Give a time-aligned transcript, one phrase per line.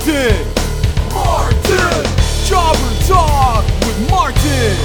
[0.00, 0.46] Martin!
[1.12, 2.04] Martin!
[2.46, 4.76] Jobber Talk with Martin!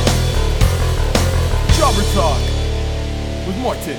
[1.77, 2.41] Jobber Talk
[3.47, 3.97] with Martin.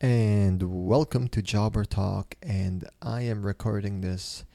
[0.00, 4.46] And welcome to Jobber Talk, and I am recording this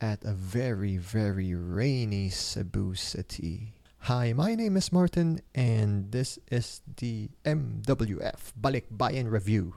[0.00, 3.74] at a very, very rainy Cebu City.
[3.98, 9.76] Hi, my name is Martin, and this is the MWF Balik Bayan Review.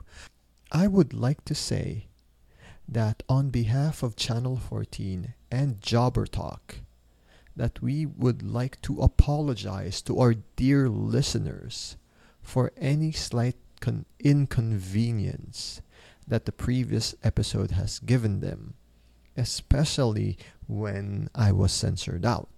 [0.72, 2.08] I would like to say
[2.88, 6.76] that on behalf of Channel 14 and Jobber Talk,
[7.54, 11.96] that we would like to apologize to our dear listeners
[12.40, 15.82] for any slight con- inconvenience
[16.26, 18.74] that the previous episode has given them,
[19.36, 22.48] especially when I was censored out.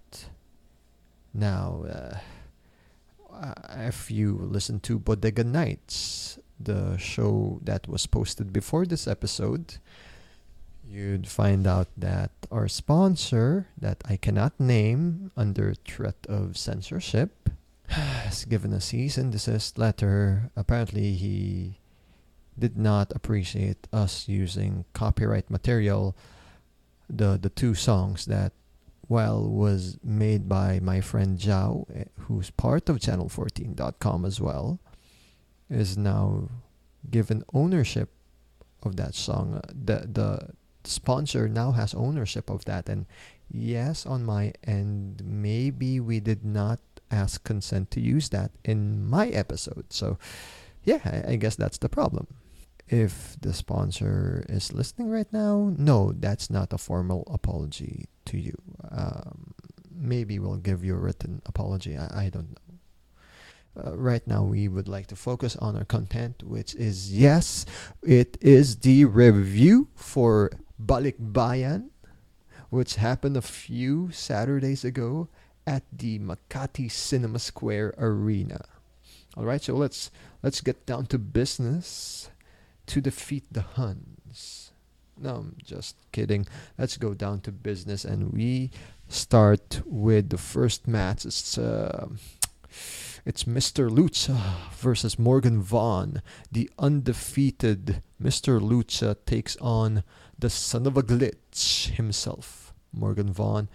[1.33, 9.07] Now, uh, if you listen to Bodega Nights, the show that was posted before this
[9.07, 9.77] episode,
[10.87, 17.49] you'd find out that our sponsor, that I cannot name under threat of censorship,
[17.87, 20.51] has given a cease and desist letter.
[20.55, 21.79] Apparently, he
[22.57, 26.15] did not appreciate us using copyright material.
[27.09, 28.53] The the two songs that,
[29.07, 34.79] well, was made by my friend Zhao, eh, who's part of Channel14.com as well,
[35.69, 36.49] is now
[37.09, 38.09] given ownership
[38.83, 39.59] of that song.
[39.67, 40.49] The the
[40.87, 43.05] sponsor now has ownership of that and
[43.51, 46.79] yes on my end maybe we did not
[47.09, 49.85] ask consent to use that in my episode.
[49.89, 50.17] So
[50.83, 52.27] yeah I, I guess that's the problem.
[52.87, 58.57] If the sponsor is listening right now no that's not a formal apology to you.
[58.89, 59.53] Um,
[59.93, 62.71] maybe we'll give you a written apology i, I don't know.
[63.73, 67.65] Uh, right now we would like to focus on our content which is yes
[68.03, 70.51] it is the review for
[70.85, 71.91] Balik Bayan,
[72.69, 75.27] which happened a few Saturdays ago
[75.67, 78.65] at the Makati Cinema Square Arena.
[79.37, 80.11] All right, so let's
[80.43, 82.29] let's get down to business
[82.87, 84.71] to defeat the Huns.
[85.17, 86.47] No, I'm just kidding.
[86.77, 88.71] Let's go down to business, and we
[89.07, 91.25] start with the first match.
[91.25, 92.09] It's uh,
[93.25, 93.89] it's Mr.
[93.89, 94.37] Lucha
[94.73, 96.21] versus Morgan Vaughn.
[96.51, 98.59] The undefeated Mr.
[98.59, 100.03] Lucha takes on
[100.37, 103.69] the son of a glitch himself, Morgan Vaughn.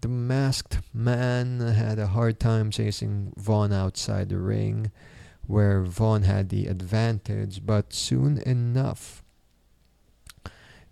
[0.00, 4.90] The masked man had a hard time chasing Vaughn outside the ring,
[5.46, 9.22] where Vaughn had the advantage, but soon enough,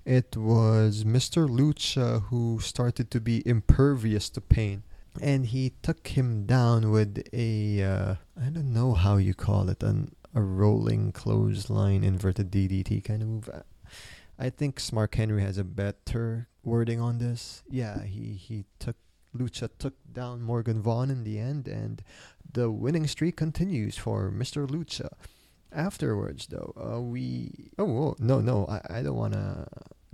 [0.05, 1.49] it was Mr.
[1.49, 4.83] Lucha who started to be impervious to pain.
[5.21, 9.83] And he took him down with a uh, I don't know how you call it,
[9.83, 13.51] an a rolling clothesline inverted DDT kind of move.
[14.39, 17.63] I think Smart Henry has a better wording on this.
[17.69, 18.97] Yeah, he, he took
[19.37, 22.03] Lucha took down Morgan Vaughn in the end, and
[22.53, 24.67] the winning streak continues for Mr.
[24.67, 25.11] Lucha.
[25.73, 29.69] Afterwards, though, uh, we oh, oh no no I, I don't wanna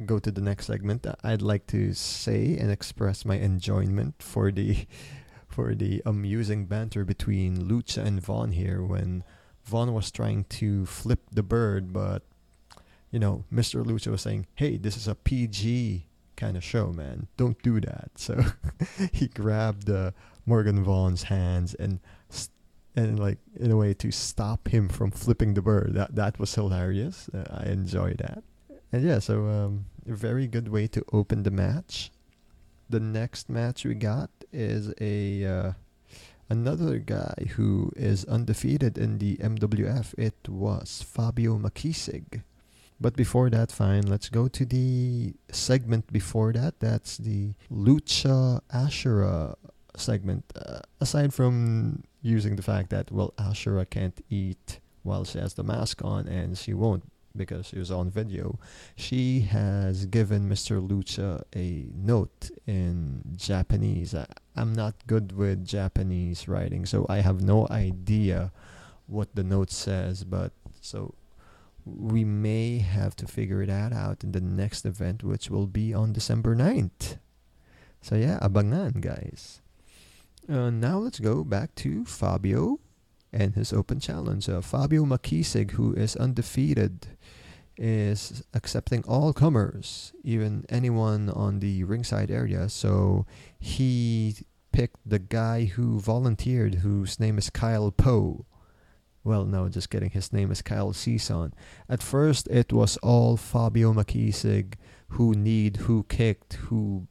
[0.05, 1.07] go to the next segment.
[1.23, 4.87] I'd like to say and express my enjoyment for the
[5.49, 9.25] for the amusing banter between Lucha and Vaughn here when
[9.65, 12.23] Vaughn was trying to flip the bird, but
[13.11, 13.83] you know, Mr.
[13.85, 17.29] Lucha was saying, "Hey, this is a PG kind of show, man.
[17.37, 18.45] Don't do that." So
[19.13, 20.11] he grabbed uh,
[20.45, 22.01] Morgan Vaughn's hands and
[22.95, 25.95] and like in a way to stop him from flipping the bird.
[25.95, 27.29] That that was hilarious.
[27.33, 28.43] Uh, I enjoyed that.
[28.97, 32.11] And yeah, so um, a very good way to open the match.
[32.89, 35.73] The next match we got is a uh,
[36.49, 40.15] another guy who is undefeated in the MWF.
[40.17, 42.41] It was Fabio Makisig
[42.99, 46.81] but before that, fine, let's go to the segment before that.
[46.81, 49.57] That's the Lucha Ashura
[49.97, 50.45] segment.
[50.57, 55.63] Uh, aside from using the fact that, well, Ashura can't eat while she has the
[55.63, 57.05] mask on, and she won't
[57.37, 58.59] because she was on video,
[58.97, 60.87] she has given Mr.
[60.87, 64.15] Lucha a note in Japanese.
[64.15, 68.53] I, I'm not good with Japanese writing, so I have no idea
[69.07, 71.15] what the note says, but so
[71.85, 76.13] we may have to figure that out in the next event, which will be on
[76.13, 77.19] December 9th.
[78.03, 79.61] So yeah, abangan, guys.
[80.49, 82.79] Uh, now let's go back to Fabio
[83.37, 84.49] and his open challenge.
[84.49, 87.07] Uh, Fabio Makisig, who is undefeated,
[87.77, 92.69] is accepting all comers, even anyone on the ringside area.
[92.71, 93.27] So
[93.59, 94.37] he
[94.73, 98.47] picked the guy who volunteered, whose name is Kyle Poe.
[99.23, 100.11] Well, no, just kidding.
[100.11, 101.53] His name is Kyle Season.
[101.89, 104.75] At first, it was all Fabio Makisig
[105.09, 107.07] who kneed, who kicked, who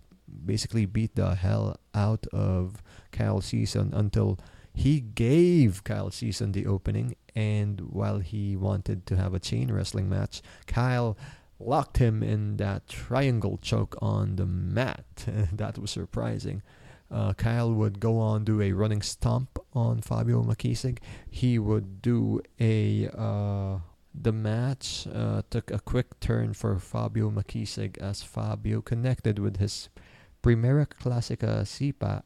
[0.46, 2.82] basically beat the hell out of
[3.12, 4.40] Kyle Season until
[4.76, 7.16] he gave Kyle Season the opening.
[7.34, 11.18] And while he wanted to have a chain wrestling match, Kyle
[11.60, 15.06] locked him in that triangle choke on the mat.
[15.54, 16.62] that was surprising.
[17.10, 20.98] Uh, Kyle would go on do a running stomp on Fabio Makisig.
[21.30, 23.80] He would do a uh,
[24.14, 29.90] the match uh, took a quick turn for Fabio Makisig as Fabio connected with his
[30.42, 32.24] Primera Classica SIPA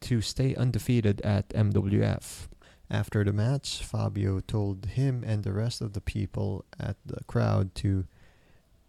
[0.00, 2.48] to stay undefeated at MWF.
[2.90, 7.74] After the match, Fabio told him and the rest of the people at the crowd
[7.86, 8.04] to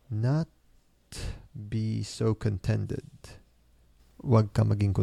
[0.10, 0.48] not
[1.54, 3.06] be so contented.
[4.24, 4.96] Huwag ka maging.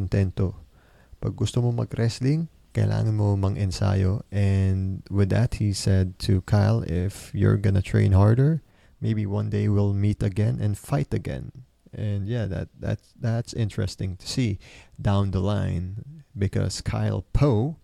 [1.19, 4.23] Pag gusto mo mag-wrestling, kailangan mo mang-ensayo.
[4.31, 8.63] And with that, he said to Kyle, if you're gonna train harder,
[9.01, 11.51] maybe one day we'll meet again and fight again.
[11.91, 14.59] And yeah, that that's that's interesting to see
[15.01, 17.77] down the line because Kyle Poe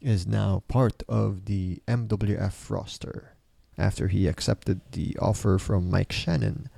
[0.00, 3.34] is now part of the MWF roster
[3.76, 6.68] after he accepted the offer from Mike Shannon.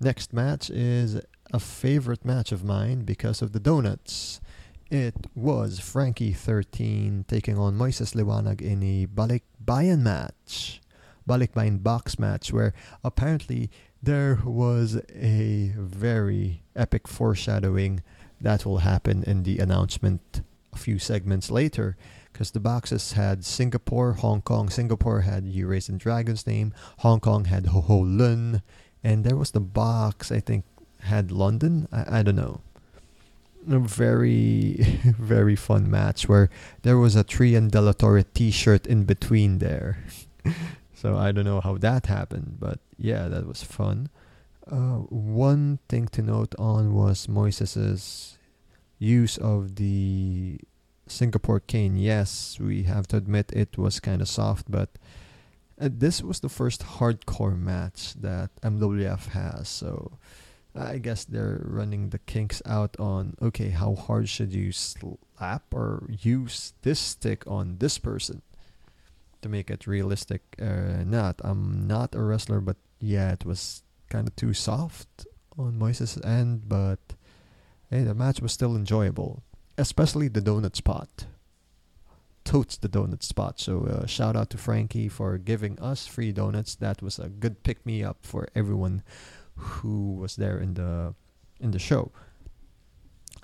[0.00, 1.20] Next match is
[1.52, 4.40] a favorite match of mine because of the donuts.
[4.90, 10.80] It was Frankie 13 taking on Moises Liwanag in a Balik Bayan match.
[11.26, 13.70] Balik Bayan box match where apparently
[14.02, 18.02] there was a very epic foreshadowing
[18.42, 20.42] that will happen in the announcement
[20.72, 21.96] a few segments later
[22.32, 24.68] because the boxes had Singapore, Hong Kong.
[24.68, 26.72] Singapore had Eurasian Dragon's name.
[26.98, 28.62] Hong Kong had Ho Ho Lun.
[29.04, 30.64] And there was the box, I think,
[31.00, 31.88] had London.
[31.92, 32.62] I, I don't know
[33.70, 34.76] a very
[35.18, 36.50] very fun match where
[36.82, 40.04] there was a Trian de la Torre t-shirt in between there.
[40.94, 44.10] so I don't know how that happened, but yeah, that was fun.
[44.70, 48.38] Uh, one thing to note on was Moises's
[48.98, 50.58] use of the
[51.06, 51.96] Singapore cane.
[51.96, 54.90] Yes, we have to admit it was kind of soft, but
[55.80, 60.18] uh, this was the first hardcore match that MWF has, so
[60.74, 66.08] I guess they're running the kinks out on okay, how hard should you slap or
[66.08, 68.42] use this stick on this person
[69.42, 70.42] to make it realistic?
[70.60, 73.82] Uh, not, I'm not a wrestler, but yeah, it was
[74.12, 75.26] kind of too soft
[75.58, 77.00] on Moises' end, but
[77.90, 79.42] hey, the match was still enjoyable,
[79.78, 81.26] especially the donut spot.
[82.44, 83.60] Totes the donut spot.
[83.60, 86.74] So uh, shout out to Frankie for giving us free donuts.
[86.74, 89.02] That was a good pick me up for everyone
[89.56, 91.14] who was there in the
[91.60, 92.10] in the show.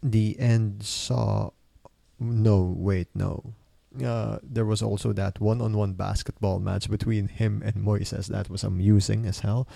[0.02, 1.50] The end saw
[2.18, 3.54] no wait no.
[4.04, 9.26] Uh, there was also that one-on-one basketball match between him and Moises that was amusing
[9.26, 9.66] as hell.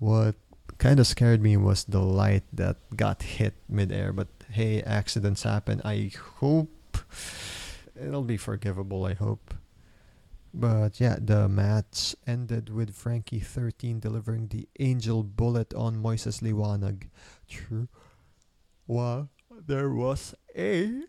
[0.00, 0.34] What
[0.78, 4.12] kind of scared me was the light that got hit midair.
[4.14, 5.82] But hey, accidents happen.
[5.84, 6.10] I
[6.40, 6.96] hope
[7.94, 9.04] it'll be forgivable.
[9.04, 9.52] I hope.
[10.54, 17.08] But yeah, the match ended with Frankie 13 delivering the angel bullet on Moises Liwanag.
[17.46, 17.86] True.
[18.86, 19.28] Well,
[19.66, 21.02] there was a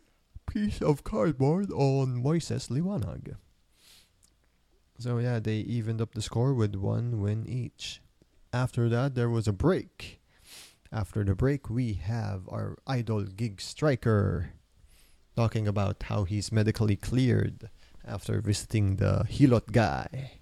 [0.46, 3.38] piece of cardboard on Moises Liwanag.
[5.00, 8.02] So yeah, they evened up the score with one win each.
[8.54, 10.20] After that, there was a break.
[10.92, 14.52] After the break, we have our idol gig striker
[15.38, 17.70] talking about how he's medically cleared
[18.06, 20.42] after visiting the Hilot guy.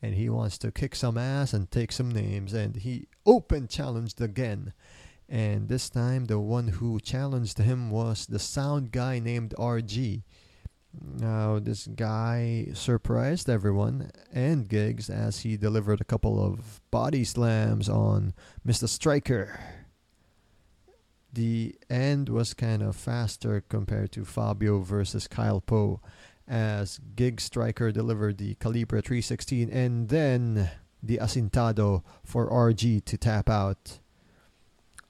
[0.00, 2.54] And he wants to kick some ass and take some names.
[2.54, 4.72] And he open challenged again.
[5.28, 10.22] And this time, the one who challenged him was the sound guy named RG.
[11.00, 17.88] Now, this guy surprised everyone and gigs as he delivered a couple of body slams
[17.88, 18.34] on
[18.66, 18.88] Mr.
[18.88, 19.60] Striker.
[21.32, 26.00] The end was kind of faster compared to Fabio versus Kyle Poe
[26.48, 30.70] as Gig Striker delivered the Calibre 316 and then
[31.02, 33.98] the Asintado for RG to tap out.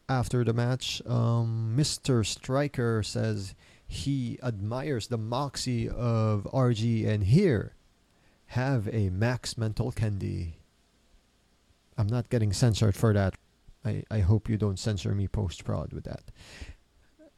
[0.09, 2.25] After the match, um, Mr.
[2.25, 3.55] Striker says
[3.87, 7.75] he admires the moxie of RG and here,
[8.47, 10.59] have a max mental candy.
[11.97, 13.35] I'm not getting censored for that.
[13.85, 16.25] I, I hope you don't censor me post prod with that.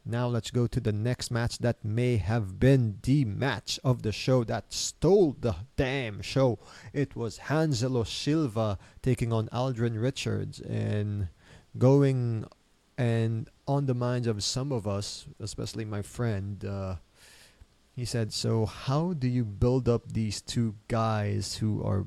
[0.05, 4.11] Now let's go to the next match that may have been the match of the
[4.11, 6.57] show that stole the damn show.
[6.93, 11.27] It was Hanselo Silva taking on Aldrin Richards and
[11.77, 12.45] going
[12.99, 16.95] and on the minds of some of us, especially my friend, uh,
[17.95, 22.05] he said, So, how do you build up these two guys who are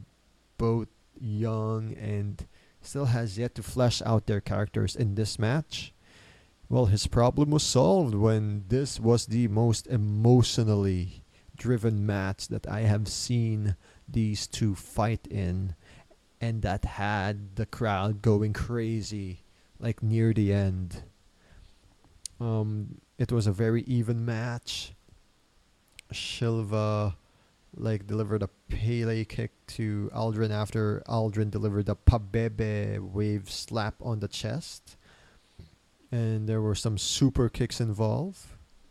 [0.59, 0.89] both
[1.21, 2.47] young and
[2.81, 5.93] still has yet to flesh out their characters in this match.
[6.69, 11.25] Well, his problem was solved when this was the most emotionally
[11.57, 13.77] driven match that I have seen
[14.09, 15.75] these two fight in,
[16.41, 19.43] and that had the crowd going crazy,
[19.83, 21.03] like near the end.
[22.41, 24.95] Um, it was a very even match.
[26.13, 27.17] Silva
[27.75, 34.21] like delivered a Pele kick to Aldrin after Aldrin delivered a Pabebe wave slap on
[34.21, 34.97] the chest.
[36.11, 38.41] And there were some super kicks involved.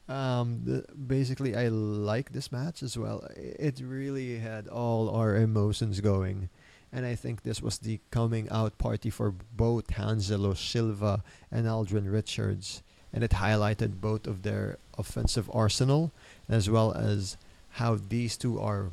[0.10, 3.28] Um, the, basically, I like this match as well.
[3.38, 6.50] It really had all our emotions going.
[6.94, 12.12] And I think this was the coming out party for both Angelo Silva and Aldrin
[12.12, 12.84] Richards.
[13.14, 16.12] And it highlighted both of their offensive arsenal
[16.50, 17.38] as well as
[17.72, 18.92] how these two are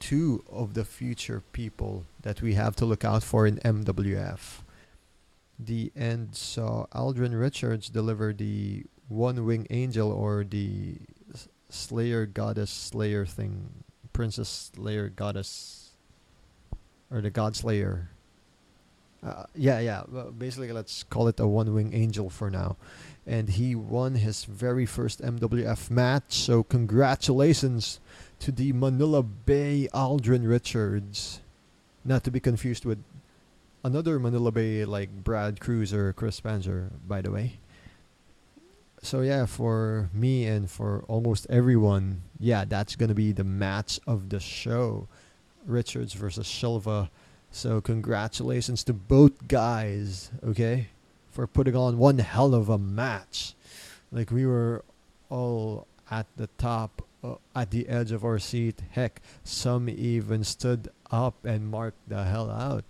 [0.00, 4.62] two of the future people that we have to look out for in MWF.
[5.58, 10.96] The end saw Aldrin Richards deliver the one wing angel or the
[11.68, 15.89] Slayer goddess Slayer thing, Princess Slayer goddess,
[17.10, 18.10] or the God Slayer.
[19.22, 20.04] Uh, yeah, yeah.
[20.36, 22.76] Basically, let's call it a one wing angel for now
[23.26, 26.32] and he won his very first MWF match.
[26.32, 28.00] So congratulations
[28.40, 31.40] to the Manila Bay Aldrin Richards.
[32.04, 32.98] Not to be confused with
[33.84, 37.58] another Manila Bay like Brad Cruz or Chris Panzer, by the way.
[39.02, 44.30] So yeah, for me and for almost everyone, yeah, that's gonna be the match of
[44.30, 45.08] the show.
[45.66, 47.10] Richards versus Silva.
[47.50, 50.88] So congratulations to both guys, okay?
[51.30, 53.54] for putting on one hell of a match.
[54.12, 54.84] Like we were
[55.28, 58.82] all at the top, uh, at the edge of our seat.
[58.90, 62.84] Heck, some even stood up and marked the hell out.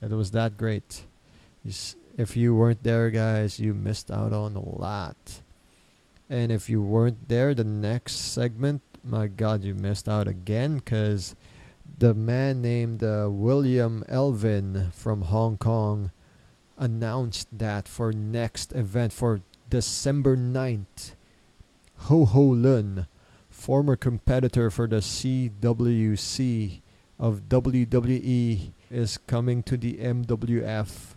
[0.00, 1.02] It was that great.
[2.16, 5.40] If you weren't there, guys, you missed out on a lot.
[6.28, 11.36] And if you weren't there, the next segment, my God, you missed out again because
[11.98, 16.10] the man named uh, William Elvin from Hong Kong
[16.76, 21.14] announced that for next event for December 9th,
[22.08, 23.06] Ho Ho Lun,
[23.48, 26.80] former competitor for the CWC
[27.18, 31.14] of WWE, is coming to the MWF.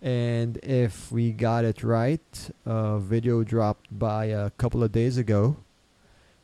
[0.00, 5.56] And if we got it right, a video dropped by a couple of days ago.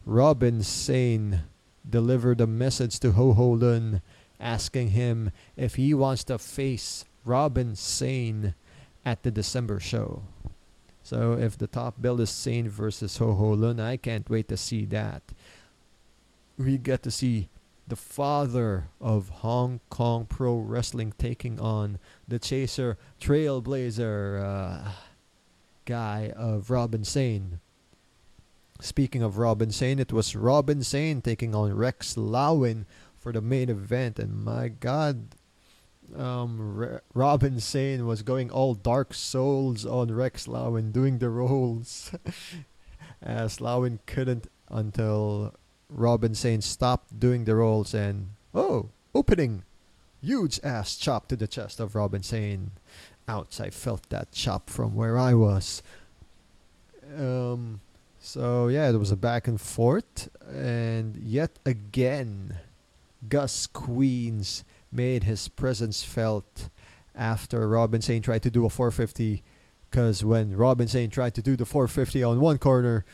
[0.04, 1.44] Robin Sane
[1.88, 4.02] delivered a message to Ho Ho Lun
[4.40, 8.54] asking him if he wants to face Robin Sane
[9.04, 10.22] at the December show.
[11.02, 14.56] So if the top bill is Sane versus Ho Ho Lun, I can't wait to
[14.56, 15.22] see that.
[16.56, 17.48] We get to see
[17.86, 24.90] the father of Hong Kong Pro Wrestling taking on the Chaser Trailblazer uh,
[25.84, 27.60] guy of Robin Sane.
[28.80, 33.70] Speaking of Robin Sane, it was Robin Sane taking on Rex Lawin for the main
[33.70, 35.28] event, and my God,
[36.16, 42.12] um, Re- Robin Sane was going all Dark Souls on Rex Lawin doing the rolls.
[43.22, 45.54] As Lawin couldn't until
[45.88, 49.62] Robin Sane stopped doing the rolls and oh, opening,
[50.20, 52.72] huge ass chop to the chest of Robin Sane.
[53.26, 53.60] Ouch!
[53.60, 55.82] I felt that chop from where I was.
[57.16, 57.80] Um,
[58.24, 62.56] so yeah, there was a back and forth, and yet again,
[63.28, 66.70] Gus Queens made his presence felt
[67.14, 69.42] after Robin Sane tried to do a 450.
[69.90, 73.04] Because when Robin Sane tried to do the 450 on one corner,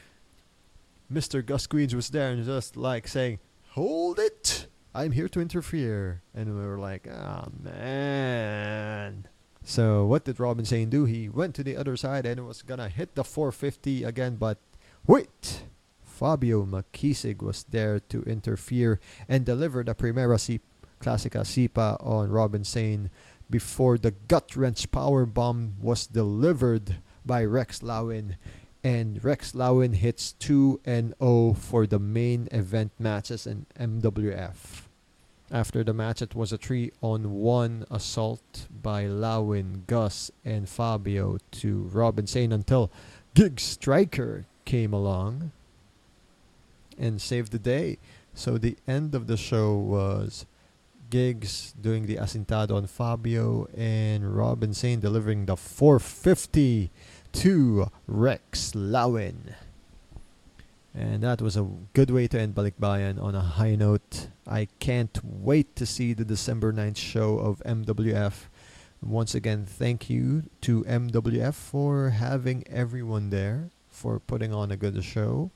[1.12, 1.44] Mr.
[1.44, 3.40] Gus Queens was there and just like saying,
[3.70, 4.68] Hold it!
[4.94, 6.22] I'm here to interfere.
[6.32, 9.26] And we were like, Oh man.
[9.64, 11.04] So what did Robin Sane do?
[11.04, 14.58] He went to the other side and was gonna hit the 450 again, but
[15.06, 15.64] wait!
[16.04, 20.60] Fabio Makisig was there to interfere and deliver the Primera C
[21.00, 23.10] Classica Sipa on Robin Sane
[23.48, 28.36] before the gut wrench power bomb was delivered by Rex Lawin.
[28.84, 34.82] And Rex Lawin hits 2 and 0 for the main event matches in MWF.
[35.50, 41.38] After the match, it was a 3 on 1 assault by Lawin, Gus, and Fabio
[41.50, 42.90] to Robin Sane until
[43.34, 45.50] Gig Striker came along
[46.96, 47.98] and saved the day.
[48.34, 50.46] So the end of the show was
[51.10, 56.88] Gigs doing the Asintado on Fabio and Robin Sane delivering the 450
[57.32, 59.56] to Rex Lawin.
[60.94, 64.28] And that was a good way to end Balikbayan on a high note.
[64.46, 68.46] I can't wait to see the December 9th show of MWF.
[69.02, 75.02] Once again, thank you to MWF for having everyone there, for putting on a good
[75.04, 75.50] show.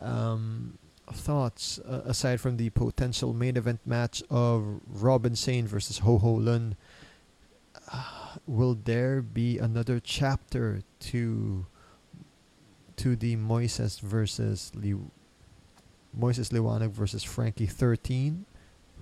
[0.00, 0.78] Um,
[1.12, 6.32] thoughts uh, aside from the potential main event match of Robin Sane versus Ho Ho
[6.32, 6.76] Lun?
[7.92, 11.66] Uh, will there be another chapter to
[12.96, 18.44] to the Moises versus Moises Liwanag versus Frankie 13?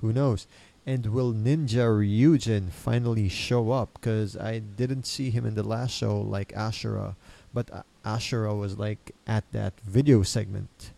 [0.00, 0.47] Who knows?
[0.87, 3.95] And will Ninja Ryujin finally show up?
[3.95, 7.16] Because I didn't see him in the last show like Ashura,
[7.52, 10.93] but Ashura was like at that video segment.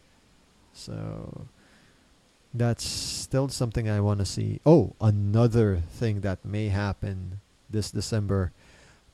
[0.73, 1.47] So
[2.53, 4.61] that's still something I want to see.
[4.65, 8.53] Oh, another thing that may happen this December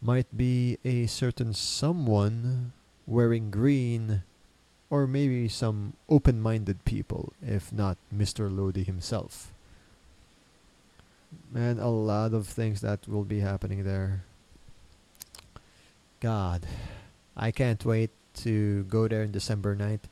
[0.00, 2.72] might be a certain someone
[3.06, 4.22] wearing green
[4.88, 8.54] or maybe some open-minded people if not Mr.
[8.54, 9.52] Lodi himself.
[11.52, 14.24] Man, a lot of things that will be happening there.
[16.20, 16.66] God,
[17.36, 18.10] I can't wait
[18.44, 20.08] to go there in December 9th.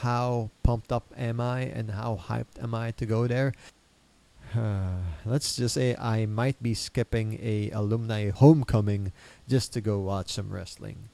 [0.00, 3.54] How pumped up am I and how hyped am I to go there?
[5.24, 9.12] let's just say I might be skipping a alumni homecoming
[9.48, 11.08] just to go watch some wrestling.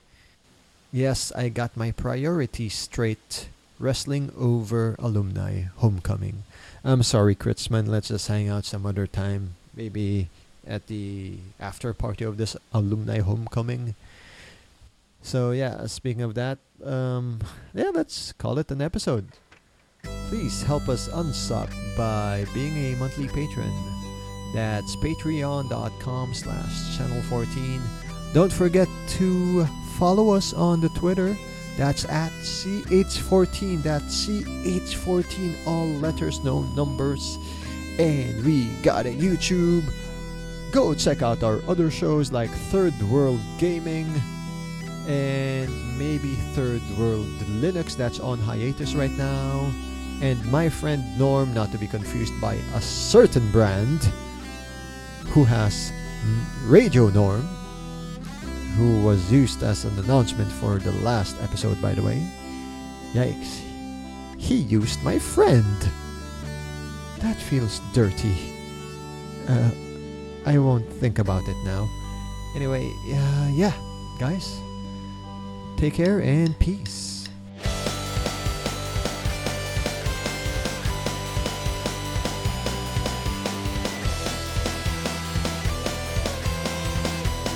[0.93, 3.49] Yes, I got my priorities straight.
[3.78, 6.43] Wrestling over alumni homecoming.
[6.83, 7.87] I'm sorry, Kritzman.
[7.87, 9.55] Let's just hang out some other time.
[9.76, 10.31] Maybe
[10.67, 13.95] at the after party of this alumni homecoming.
[15.23, 17.41] So yeah, speaking of that, um,
[17.75, 19.29] yeah, let's call it an episode.
[20.29, 23.73] Please help us unsuck by being a monthly patron.
[24.55, 27.81] That's patreon.com slash channel 14.
[28.33, 29.67] Don't forget to
[29.99, 31.37] follow us on the Twitter.
[31.77, 33.83] That's at CH14.
[33.83, 35.67] That's CH14.
[35.67, 37.39] All letters, no numbers.
[37.99, 39.85] And we got a YouTube.
[40.73, 44.07] Go check out our other shows like Third World Gaming
[45.09, 47.27] and maybe Third World
[47.61, 49.73] Linux that's on hiatus right now
[50.21, 54.01] and my friend Norm, not to be confused by a certain brand
[55.29, 55.92] who has
[56.64, 57.42] Radio Norm,
[58.77, 62.21] who was used as an announcement for the last episode, by the way.
[63.12, 63.62] Yikes.
[64.38, 65.90] He used my friend.
[67.21, 68.37] That feels dirty.
[69.49, 69.71] Uh,
[70.47, 71.88] I won't think about it now.
[72.57, 73.73] Anyway, uh, yeah,
[74.18, 74.61] guys.
[75.79, 77.29] Take care and peace.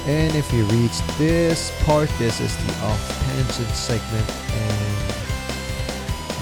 [0.06, 4.30] And if you reach this part, this is the off-tangent segment.
[4.52, 5.14] And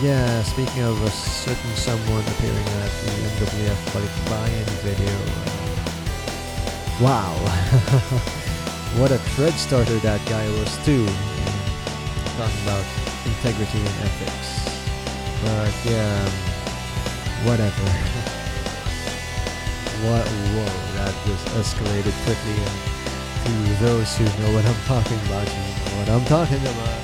[0.02, 5.16] yeah, speaking of a certain someone appearing at the MWF Balikbayan video.
[7.02, 7.32] Wow.
[9.00, 11.08] what a thread starter that guy was too.
[12.40, 12.84] Talking about
[13.26, 14.64] integrity and ethics.
[15.44, 16.24] But yeah,
[17.44, 17.84] whatever.
[20.08, 22.76] what, whoa, that just escalated quickly and
[23.44, 23.52] to
[23.84, 27.00] those who know what I'm talking about, you know what I'm talking about.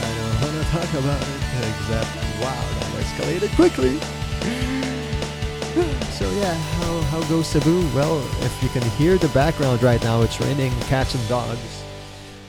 [0.00, 2.08] I don't want to talk about it, except
[2.40, 4.00] wow, that escalated quickly.
[6.16, 7.84] so yeah, how, how goes Cebu?
[7.94, 11.75] Well, if you can hear the background right now, it's raining cats and dogs.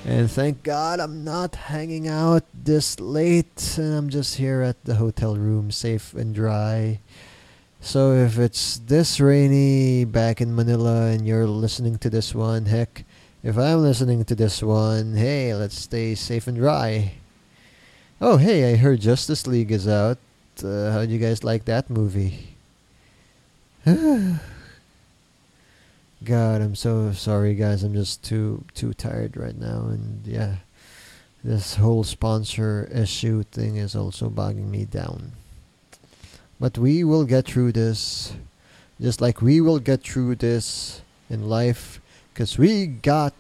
[0.07, 4.95] And thank God I'm not hanging out this late, and I'm just here at the
[4.95, 7.01] hotel room, safe and dry.
[7.81, 13.03] So if it's this rainy back in Manila and you're listening to this one, heck,
[13.43, 17.11] if I'm listening to this one, hey, let's stay safe and dry.
[18.21, 20.19] Oh, hey, I heard Justice League is out.
[20.63, 22.55] Uh, how do you guys like that movie?
[26.23, 27.84] God, I'm so sorry, guys.
[27.84, 30.56] I'm just too too tired right now, and yeah,
[31.43, 35.34] this whole sponsor issue thing is also bogging me down.
[36.60, 38.34] But we will get through this.
[38.99, 42.01] Just like we will get through this in life.
[42.34, 43.34] Because we got